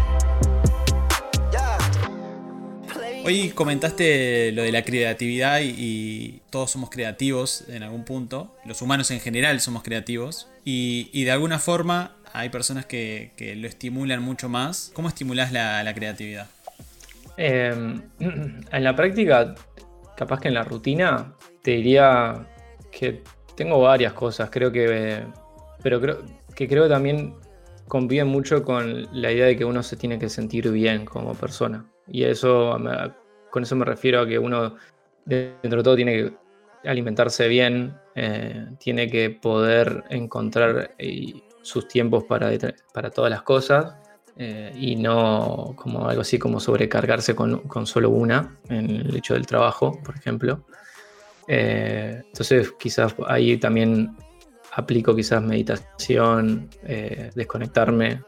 [3.27, 8.55] Hoy comentaste lo de la creatividad y, todos somos creativos en algún punto.
[8.65, 10.49] Los humanos en general somos creativos.
[10.65, 14.93] Y, de alguna forma hay personas que, lo estimulan mucho más.
[14.95, 16.47] ¿Cómo estimulás la, creatividad?
[17.37, 17.75] Eh,
[18.21, 19.57] en la práctica,
[20.17, 22.47] capaz que en la rutina, te diría
[22.93, 23.25] que
[23.57, 25.25] tengo varias cosas, creo que,
[25.83, 26.23] pero creo
[26.55, 27.35] que creo también
[27.89, 31.87] conviven mucho con la idea de que uno se tiene que sentir bien como persona.
[32.09, 32.79] Y eso,
[33.51, 34.77] con eso me refiero a que uno
[35.25, 36.47] dentro de todo tiene que
[36.89, 42.51] alimentarse bien, eh, tiene que poder encontrar eh, sus tiempos para,
[42.95, 43.97] para todas las cosas
[44.37, 49.35] eh, y no como algo así como sobrecargarse con, con solo una en el hecho
[49.35, 50.65] del trabajo, por ejemplo.
[51.49, 54.17] Entonces quizás ahí también
[54.73, 56.69] aplico quizás meditación,
[57.37, 58.21] desconectarme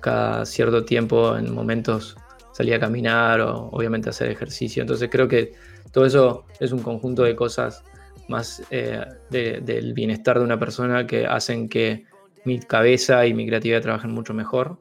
[0.00, 2.14] cada cierto tiempo en momentos
[2.52, 4.82] salir a caminar o obviamente hacer ejercicio.
[4.82, 5.52] Entonces creo que
[5.90, 7.82] todo eso es un conjunto de cosas
[8.28, 12.04] más eh, de- del bienestar de una persona que hacen que
[12.44, 14.76] mi cabeza y mi creatividad trabajen mucho mejor.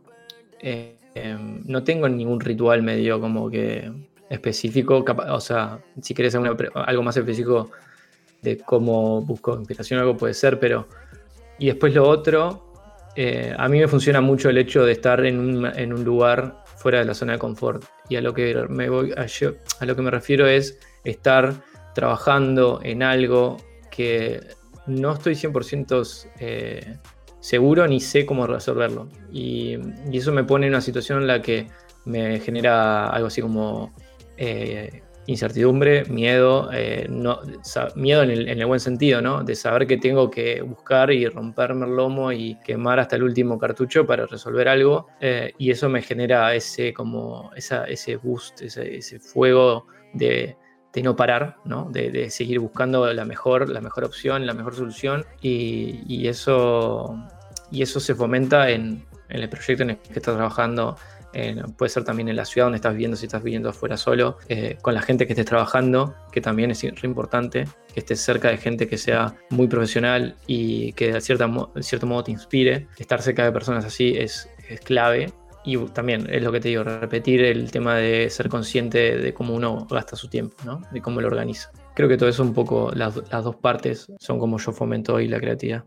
[0.59, 3.91] Eh, em, no tengo ningún ritual medio como que
[4.29, 7.71] específico, o sea, si pre- algo más específico
[8.41, 10.87] de cómo busco inspiración algo puede ser, pero...
[11.59, 12.73] Y después lo otro,
[13.15, 17.05] eh, a mí me funciona mucho el hecho de estar en un lugar fuera de
[17.05, 17.83] la zona de confort.
[18.09, 19.25] Y a lo que me voy a,
[19.79, 21.53] a lo que me refiero es estar
[21.93, 23.57] trabajando en algo
[23.89, 24.41] que
[24.87, 26.97] no estoy 100% eh,
[27.39, 29.07] seguro ni sé cómo resolverlo.
[29.31, 29.77] Y,
[30.11, 31.67] y eso me pone en una situación en la que
[32.05, 33.93] me genera algo así como
[34.37, 37.39] eh, incertidumbre, miedo, eh, no,
[37.95, 39.43] miedo en el, en el buen sentido, ¿no?
[39.43, 43.59] De saber que tengo que buscar y romperme el lomo y quemar hasta el último
[43.59, 45.07] cartucho para resolver algo.
[45.19, 50.57] eh, y eso me genera ese, como, esa, ese boost, ese, fuego de,
[50.93, 51.89] de no parar, ¿no?
[51.91, 55.25] De, seguir buscando la mejor, la mejor opción, la mejor solución.
[55.41, 57.15] Y, y eso,
[57.71, 60.97] y eso se fomenta en, en el proyecto en el que estás trabajando.
[61.77, 64.77] Puede ser también en la ciudad donde estás viviendo, si estás viviendo afuera solo, eh,
[64.81, 68.57] con la gente que estés trabajando, que también es re importante, que estés cerca de
[68.57, 72.87] gente que sea muy profesional y que de, cierta, de cierto modo te inspire.
[72.97, 75.31] Estar cerca de personas así es, es clave.
[75.63, 79.53] Y también es lo que te digo, repetir el tema de ser consciente de cómo
[79.53, 80.81] uno gasta su tiempo, ¿no?
[80.91, 81.71] de cómo lo organiza.
[81.93, 85.27] Creo que todo eso un poco, las, las dos partes son como yo fomento hoy
[85.27, 85.83] la creatividad.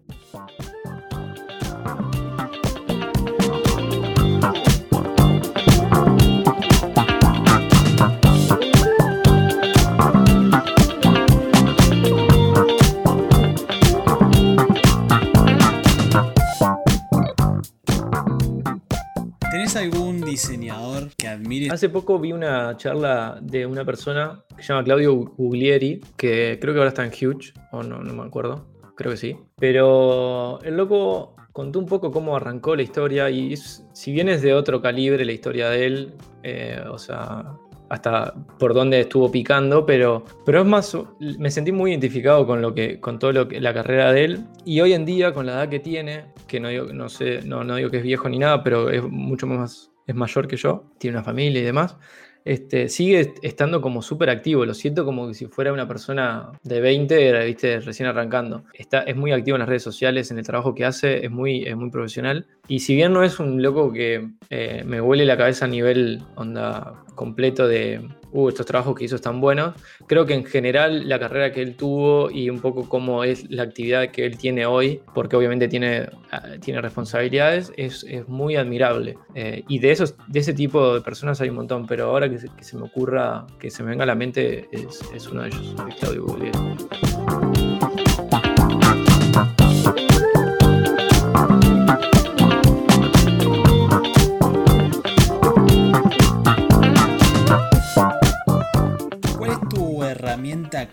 [20.34, 21.72] Diseñador que admires?
[21.72, 26.74] Hace poco vi una charla de una persona que se llama Claudio Guglieri, que creo
[26.74, 28.66] que ahora está en Huge, o no, no me acuerdo,
[28.96, 29.36] creo que sí.
[29.56, 34.54] Pero el loco contó un poco cómo arrancó la historia y si bien es de
[34.54, 37.56] otro calibre la historia de él, eh, o sea,
[37.88, 40.96] hasta por dónde estuvo picando, pero, pero es más,
[41.38, 44.44] me sentí muy identificado con, lo que, con todo lo que, la carrera de él
[44.64, 47.62] y hoy en día con la edad que tiene, que no digo, no sé, no,
[47.62, 50.84] no digo que es viejo ni nada, pero es mucho más, es mayor que yo,
[50.98, 51.96] tiene una familia y demás,
[52.44, 56.80] este, sigue est- estando como súper activo, lo siento como si fuera una persona de
[56.80, 58.64] 20, era, viste, recién arrancando.
[58.74, 61.62] Está, es muy activo en las redes sociales, en el trabajo que hace, es muy,
[61.64, 62.46] es muy profesional.
[62.68, 66.22] Y si bien no es un loco que eh, me huele la cabeza a nivel
[66.34, 69.74] onda completo de, uh, estos trabajos que hizo están buenos,
[70.06, 73.62] creo que en general la carrera que él tuvo y un poco cómo es la
[73.62, 79.16] actividad que él tiene hoy, porque obviamente tiene, ah, tiene responsabilidades, es, es muy admirable.
[79.34, 82.38] Eh, y de, esos, de ese tipo de personas hay un montón, pero ahora que
[82.38, 85.74] se, me ocurra, que se me venga a la mente, es, es uno de ellos.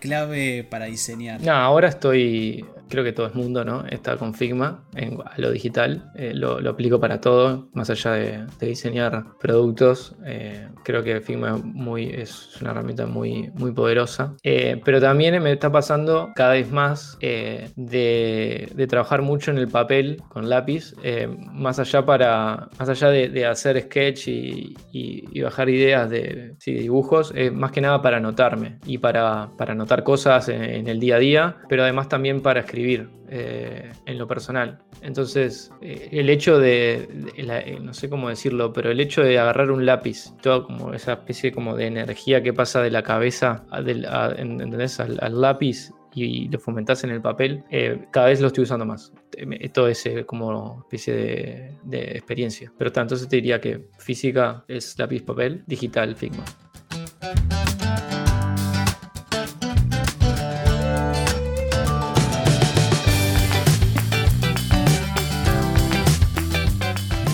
[0.01, 1.39] Clave para diseñar?
[1.41, 3.85] No, ahora estoy, creo que todo el mundo, ¿no?
[3.89, 6.11] Está con Figma en, lo digital.
[6.15, 10.15] Eh, lo, aplico para todo, más allá de, diseñar productos.
[10.25, 11.59] Eh, creo que Figma
[11.97, 14.35] es, una herramienta muy, poderosa.
[14.43, 20.21] Eh, pero también me está pasando cada vez más de, trabajar mucho en el papel
[20.27, 20.93] con lápiz,
[21.53, 27.71] más allá, para, más allá de, hacer sketch y, bajar ideas de, sí, dibujos, más
[27.71, 31.83] que nada para anotarme y para, para anotar cosas en el día a día, pero
[31.83, 32.80] además también para escribir
[33.29, 34.79] eh, en lo personal.
[35.01, 39.21] Entonces, eh, el hecho de, de la- eh, no sé cómo decirlo, pero el hecho
[39.23, 43.03] de agarrar un lápiz, toda como esa especie como de energía que pasa de la
[43.03, 44.99] cabeza a- del- a- en- ¿entendés?
[44.99, 48.85] Al, al lápiz y lo fomentás en el papel, eh, cada vez lo estoy usando
[48.85, 49.13] más.
[49.37, 52.71] Eh, Todo es eh, como especie de, de experiencia.
[52.77, 56.43] Pero está, entonces te diría que física es lápiz, papel, digital, Figma.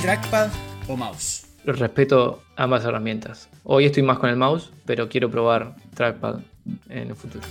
[0.08, 0.50] ¿Trackpad
[0.88, 1.48] o mouse?
[1.66, 3.50] Respeto ambas herramientas.
[3.66, 6.40] Hoy estoy más con el mouse, pero quiero probar trackpad
[6.88, 7.46] en el futuro.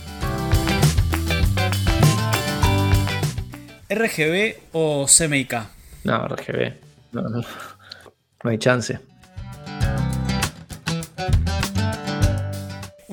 [3.91, 5.53] ¿RGB o CMYK?
[6.05, 6.73] No, RGB.
[7.11, 7.41] No, no.
[8.43, 8.99] No hay chance.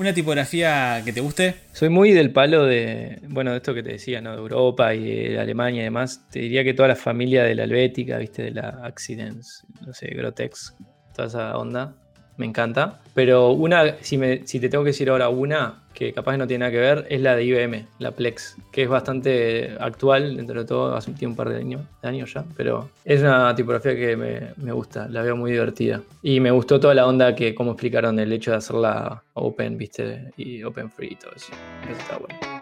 [0.05, 1.55] ¿Una tipografía que te guste?
[1.71, 4.33] Soy muy del palo de, bueno, de esto que te decía, ¿no?
[4.33, 6.23] De Europa y de Alemania y demás.
[6.29, 10.09] Te diría que toda la familia de la Helvética, viste, de la Accidents, no sé,
[10.09, 10.75] Grotex,
[11.15, 11.95] toda esa onda.
[12.37, 13.01] Me encanta.
[13.13, 16.65] Pero una, si, me, si te tengo que decir ahora una, que capaz no tiene
[16.65, 20.67] nada que ver, es la de IBM, la Plex, que es bastante actual, dentro de
[20.67, 24.73] todo, hace un par de años, años ya, pero es una tipografía que me, me,
[24.73, 26.01] gusta, la veo muy divertida.
[26.21, 30.31] Y me gustó toda la onda que, como explicaron, el hecho de hacerla open, viste,
[30.35, 31.53] y open free y todo eso.
[31.89, 32.54] Eso está bueno.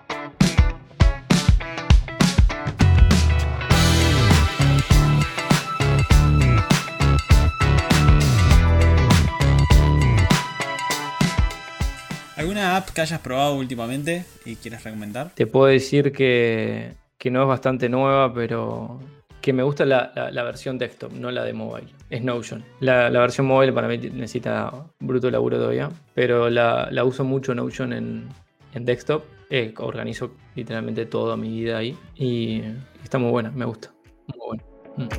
[12.74, 15.30] ¿Alguna app que hayas probado últimamente y quieras recomendar?
[15.36, 19.00] Te puedo decir que, que no es bastante nueva, pero
[19.42, 21.88] que me gusta la, la, la, versión desktop, no la de mobile.
[22.10, 22.64] Es Notion.
[22.80, 27.94] La, la, versión mobile para mí necesita bruto laburo todavía, pero la, uso mucho Notion
[27.94, 28.28] en,
[28.74, 29.24] en desktop.
[29.52, 32.64] Eh, organizo literalmente toda mi vida ahí y
[33.04, 33.92] está muy buena, me gusta.
[34.28, 34.64] Muy buena.
[34.98, 35.10] Mm.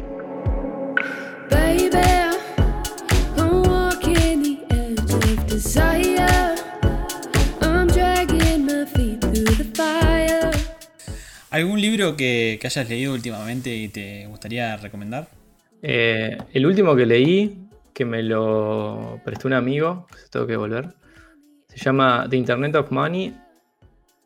[1.50, 1.90] Baby,
[3.36, 6.13] I'm walking the edge of desire.
[11.54, 15.28] ¿Algún libro que, hayas leído últimamente y te gustaría recomendar?
[15.82, 20.88] Eh, el último que leí, que me lo prestó un amigo, se tengo que volver,
[21.68, 23.36] se llama The Internet of Money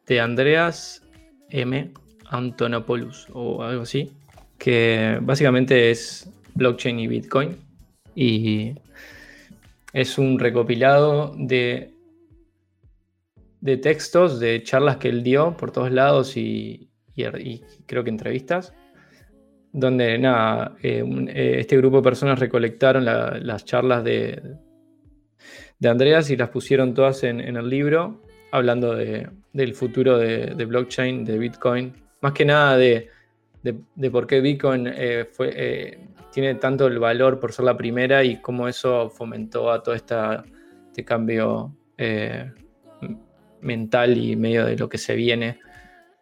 [0.06, 1.02] de Andreas
[1.50, 1.92] M.
[2.30, 4.10] Antonopoulos o algo así,
[4.56, 7.58] que básicamente es blockchain y Bitcoin
[8.14, 8.72] y
[9.92, 11.92] es un recopilado de
[13.60, 16.87] textos, de charlas que él dio por todos lados y,
[17.18, 18.72] y, creo que entrevistas,
[19.72, 24.40] donde nada, eh, eh, este grupo de personas recolectaron las charlas de,
[25.78, 31.24] de Andreas y las pusieron todas en, el libro, hablando de, del futuro de, blockchain,
[31.24, 33.08] de Bitcoin, más que nada de,
[33.62, 35.28] de por qué Bitcoin eh,
[36.32, 40.44] tiene tanto el valor por ser la primera y cómo eso fomentó a todo esta,
[40.86, 41.74] este cambio
[43.60, 45.58] mental y medio de lo que se viene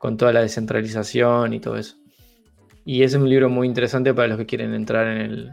[0.07, 1.97] con toda la descentralización y todo eso.
[2.85, 5.53] Y es un libro muy interesante para los que quieren entrar en el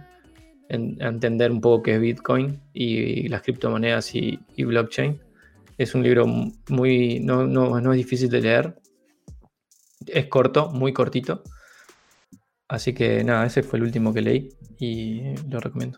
[0.69, 5.19] en, entender un poco qué es Bitcoin y, las criptomonedas y, y, blockchain.
[5.79, 6.27] Es un libro
[6.69, 8.79] muy no, no, no es difícil de leer.
[10.05, 11.41] Es corto, muy cortito.
[12.67, 15.97] Así que nada, ese fue el último que leí y lo recomiendo.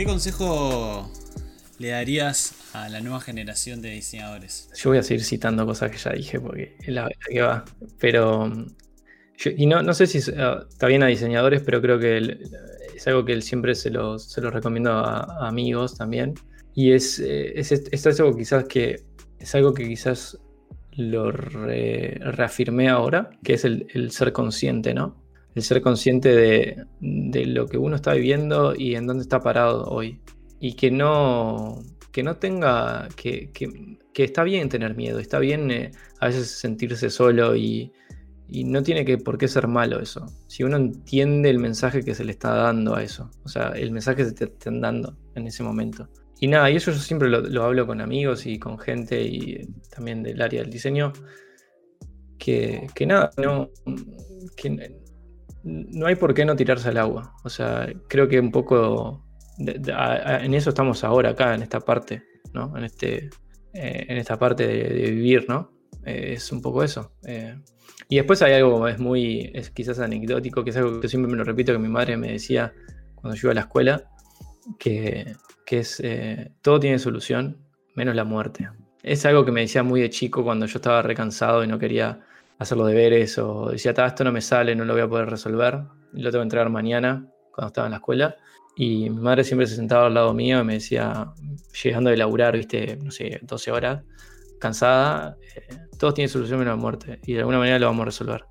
[0.00, 1.12] ¿Qué consejo
[1.78, 4.70] le darías a la nueva generación de diseñadores?
[4.74, 7.66] Yo voy a seguir citando cosas que ya dije porque es la que va.
[7.98, 8.50] Pero.
[9.44, 12.38] y no, no sé si ah, está bien a diseñadores, pero creo que
[12.96, 16.32] es algo que siempre se lo, se lo recomiendo a, amigos también.
[16.74, 19.02] Y es, eh, es, es, algo quizás que.
[19.38, 20.38] Es algo que quizás
[20.92, 25.20] lo reafirmé ahora, que es el ser consciente, ¿no?
[25.54, 30.20] El ser consciente de, lo que uno está viviendo y en dónde está parado hoy.
[30.60, 31.82] Y que no,
[32.12, 33.50] que no tenga, que,
[34.14, 37.92] está bien tener miedo, está bien eh, a veces sentirse solo y,
[38.52, 40.26] no tiene que por qué ser malo eso.
[40.48, 43.92] Si uno entiende el mensaje que se le está dando a eso, o sea, el
[43.92, 46.08] mensaje que se te están dando en ese momento.
[46.40, 50.24] Y nada, y eso yo siempre lo, hablo con amigos y con gente y también
[50.24, 51.12] del área del diseño,
[52.38, 53.70] que, que nada, no,
[54.56, 54.99] que
[55.62, 57.34] no hay por qué no tirarse al agua.
[57.44, 59.24] O sea, creo que un poco
[59.58, 62.76] en eso estamos ahora acá, en esta parte, ¿no?
[62.76, 63.30] En, este,
[63.72, 65.72] eh, en esta parte de, vivir, ¿no?
[66.04, 67.12] Eh, es un poco eso.
[67.26, 67.56] Eh.
[68.08, 71.36] y después hay algo es muy, es quizás anecdótico, que es algo que siempre me
[71.36, 72.72] lo repito, que mi madre me decía
[73.14, 74.10] cuando yo iba a la escuela,
[74.78, 75.34] que,
[75.66, 76.02] que es,
[76.62, 77.58] todo tiene solución,
[77.94, 78.68] menos la muerte.
[79.02, 82.20] Es algo que me decía muy de chico cuando yo estaba recansado y no quería
[82.60, 85.80] hacer los deberes o decía, esto no me sale, no lo voy a poder resolver,
[86.12, 88.36] lo tengo que entregar mañana cuando estaba en la escuela.
[88.76, 91.32] Y mi madre siempre se sentaba al lado mío y me decía,
[91.82, 94.04] llegando de laburar, viste, no sé, 12 horas,
[94.60, 98.04] cansada, eh, todos tienen solución menos la muerte y de alguna manera lo vamos a
[98.06, 98.44] resolver.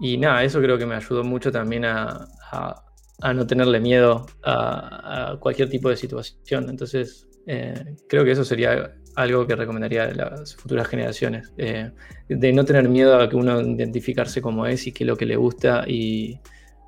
[0.00, 5.32] Y nada, eso creo que me ayudó mucho también a, a, no tenerle miedo a,
[5.32, 6.68] a, cualquier tipo de situación.
[6.68, 11.52] Entonces, eh, creo que eso sería algo que recomendaría a las futuras generaciones.
[11.56, 11.90] Eh,
[12.28, 15.26] de no tener miedo a que uno identificarse como es y qué es lo que
[15.26, 16.38] le gusta y,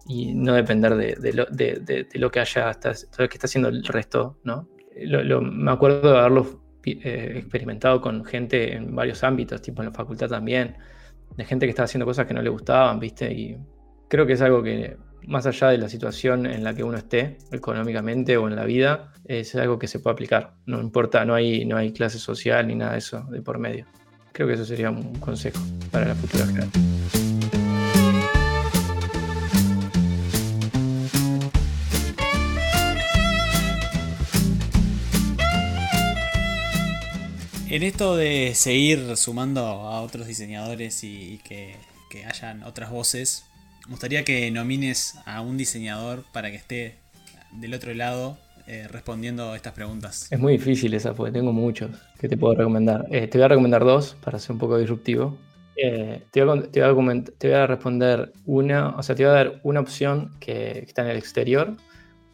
[0.06, 3.84] y no depender de, de, lo, de, lo, que haya hasta, que está haciendo el
[3.84, 4.68] resto, ¿no?
[5.00, 9.94] Lo, me acuerdo de haberlo eh, experimentado con gente en varios ámbitos, tipo en la
[9.94, 10.76] facultad también,
[11.36, 13.32] de gente que estaba haciendo cosas que no le gustaban, ¿viste?
[13.32, 13.56] Y
[14.08, 14.96] creo que es algo que
[15.28, 19.12] más allá de la situación en la que uno esté, económicamente o en la vida,
[19.26, 20.54] es algo que se puede aplicar.
[20.64, 23.86] No importa, no hay, no hay clase social ni nada de eso de por medio.
[24.32, 25.60] creo que eso sería un consejo
[25.90, 26.84] para la futura generación.
[37.70, 41.76] En esto de seguir sumando a otros diseñadores y, y que,
[42.08, 43.47] que hayan otras voces,
[43.88, 46.98] me gustaría que nomines a un diseñador para que esté
[47.52, 48.36] del otro lado
[48.66, 50.30] eh, respondiendo estas preguntas.
[50.30, 53.06] Es muy difícil esa, porque tengo muchos que te puedo recomendar.
[53.10, 55.38] Eh, te voy a recomendar dos para ser un poco disruptivo.
[55.74, 59.60] Eh, te, voy a, te voy a responder una, o sea, te voy a dar
[59.62, 61.74] una opción que, que está en el exterior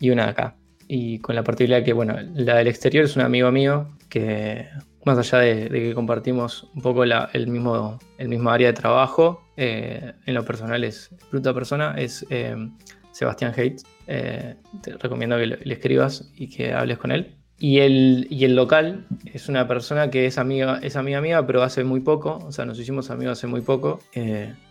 [0.00, 0.56] y una acá.
[0.88, 4.66] Y con la particularidad que, bueno, la del exterior es un amigo mío que,
[5.04, 10.12] más allá de, que compartimos un poco el, mismo, el mismo área de trabajo, eh,
[10.26, 12.56] en lo personal es bruta persona, es eh,
[13.12, 13.84] Sebastián Hates.
[14.06, 17.36] Eh, te recomiendo que le, escribas y que hables con él.
[17.58, 21.62] Y el, y el local es una persona que es amiga, es amiga mía, pero
[21.62, 24.00] hace muy poco, o sea, nos hicimos amigos hace muy poco,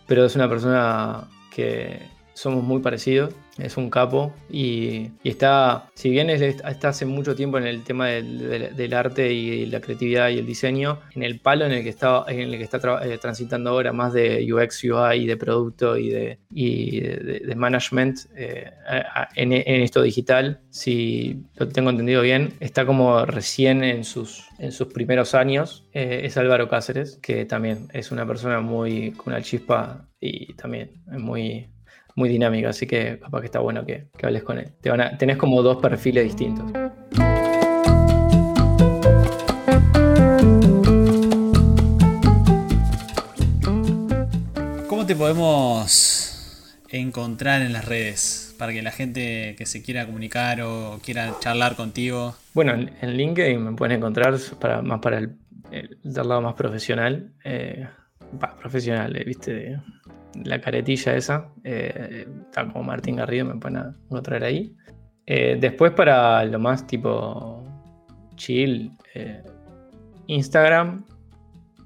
[0.06, 2.00] pero es una persona que
[2.34, 7.36] somos muy parecidos, es un capo y, y está, si bien es- está hace mucho
[7.36, 11.22] tiempo en el tema del, del- del arte y la creatividad y el diseño, en
[11.22, 14.12] el palo en el que está, en el que está tra- eh, transitando ahora más
[14.12, 18.72] de UX, UI y de producto y de, y de, de- management eh,
[19.36, 24.72] en, en esto digital, si lo tengo entendido bien, está como recién en sus, en
[24.72, 29.42] sus primeros años, eh, es Álvaro Cáceres, que también es una persona muy con una
[29.42, 31.68] chispa y también es muy,
[32.14, 34.68] muy dinámica, así que capaz que está bueno que, que hables con él.
[34.80, 36.70] Te van a- tenés como dos perfiles distintos.
[44.88, 50.60] ¿Cómo te podemos encontrar en las redes para que la gente que se quiera comunicar
[50.62, 52.36] o quiera charlar contigo?
[52.54, 55.36] Bueno, en, en LinkedIn me pueden encontrar para, más para el,
[55.72, 57.32] el lado más profesional.
[57.44, 57.86] eh,
[58.42, 59.80] va, profesional, eh, viste, de-
[60.44, 61.48] la caretilla esa.
[61.64, 64.74] eh, está como Martín Garrido, me pueden encontrar ahí.
[65.26, 67.62] Eh, después para lo más tipo
[68.36, 69.42] chill, eh,
[70.26, 71.04] Instagram.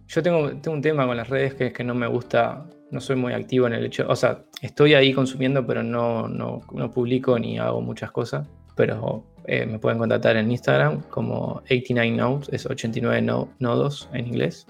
[0.09, 3.01] Yo tengo, tengo un tema con las redes que es que no me gusta, no
[3.01, 6.91] soy muy activo en el hecho, o sea, estoy ahí consumiendo, pero no, no, no
[6.91, 8.49] publico ni hago muchas cosas.
[8.75, 14.29] Pero eh, me pueden contactar en Instagram como 89 nodes, es 89 no- nodos en
[14.29, 14.67] inglés,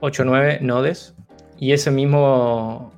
[0.00, 1.14] 89 nodes.
[1.58, 2.92] Y ese mismo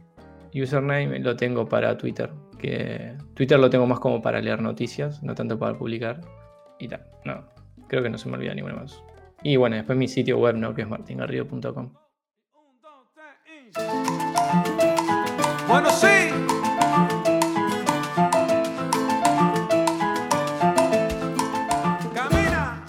[0.54, 5.34] username lo tengo para Twitter, que Twitter lo tengo más como para leer noticias, no
[5.34, 6.20] tanto para publicar.
[6.78, 7.44] Y tal, no,
[7.88, 9.02] creo que no se me olvida ninguna más.
[9.42, 10.74] Y bueno, después mi sitio web, ¿no?
[10.74, 11.92] Que es martingarrido.com.
[15.68, 16.30] Bueno, sí.
[22.14, 22.84] Camina.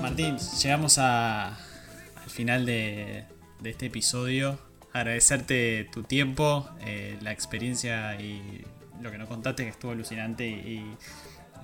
[0.00, 3.24] Martín, llegamos a- al final de,
[3.60, 4.58] de este episodio.
[4.96, 8.64] Agradecerte tu tiempo, eh, la experiencia y
[9.00, 10.96] lo que nos contaste que estuvo alucinante y,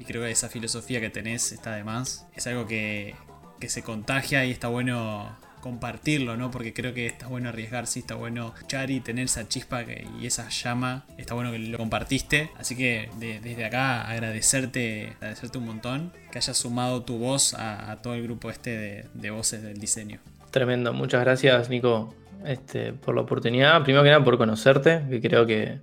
[0.06, 2.26] creo que esa filosofía que tenés está de más.
[2.34, 3.14] Es algo que,
[3.60, 6.50] que se contagia y está bueno compartirlo, ¿no?
[6.50, 9.84] Porque creo que está bueno arriesgarse, está bueno escuchar y tener esa chispa
[10.20, 11.06] y esa llama.
[11.18, 12.50] Está bueno que lo compartiste.
[12.58, 17.92] Así que de- desde acá agradecerte, agradecerte un montón que hayas sumado tu voz a,
[17.92, 20.18] a todo el grupo este de, de voces del diseño.
[20.50, 22.14] Tremendo, muchas gracias Nico
[22.46, 23.82] este, por la oportunidad.
[23.82, 25.80] Primero que nada por conocerte, que creo que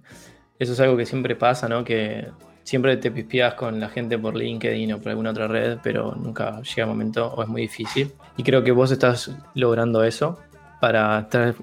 [0.59, 1.83] eso es algo que siempre pasa, ¿no?
[1.83, 2.27] Que
[2.63, 6.61] siempre te pispias con la gente por LinkedIn o por alguna otra red, pero nunca
[6.61, 8.11] llega el momento o es muy difícil.
[8.37, 10.37] Y creo que vos estás logrando eso
[10.79, 11.55] para estar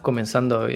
[0.00, 0.66] comenzando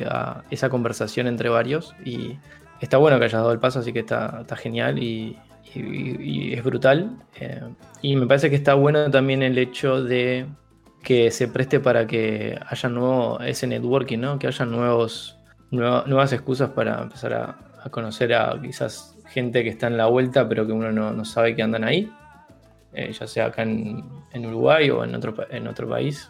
[0.50, 2.38] esa conversación entre varios y
[2.80, 5.36] está bueno que hayas dado el paso, así que está, genial y,
[5.74, 7.10] y- y es brutal.
[7.40, 7.60] Eh,
[8.02, 10.46] y me parece que está bueno también el hecho de
[11.08, 14.38] que se preste para que haya nuevo ese networking, ¿no?
[14.38, 15.38] Que haya nuevos,
[15.70, 17.56] nueva- nuevas excusas para empezar a,
[17.90, 21.56] conocer a quizás gente que está en la vuelta, pero que uno no, no sabe
[21.56, 22.12] que andan ahí,
[22.92, 26.28] eh, ya sea acá en, en Uruguay o en otro, en otro país.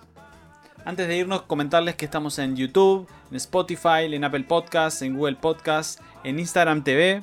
[0.84, 5.34] Antes de irnos, comentarles que estamos en YouTube, en Spotify, en Apple Podcasts, en Google
[5.40, 7.22] Podcasts, en Instagram TV.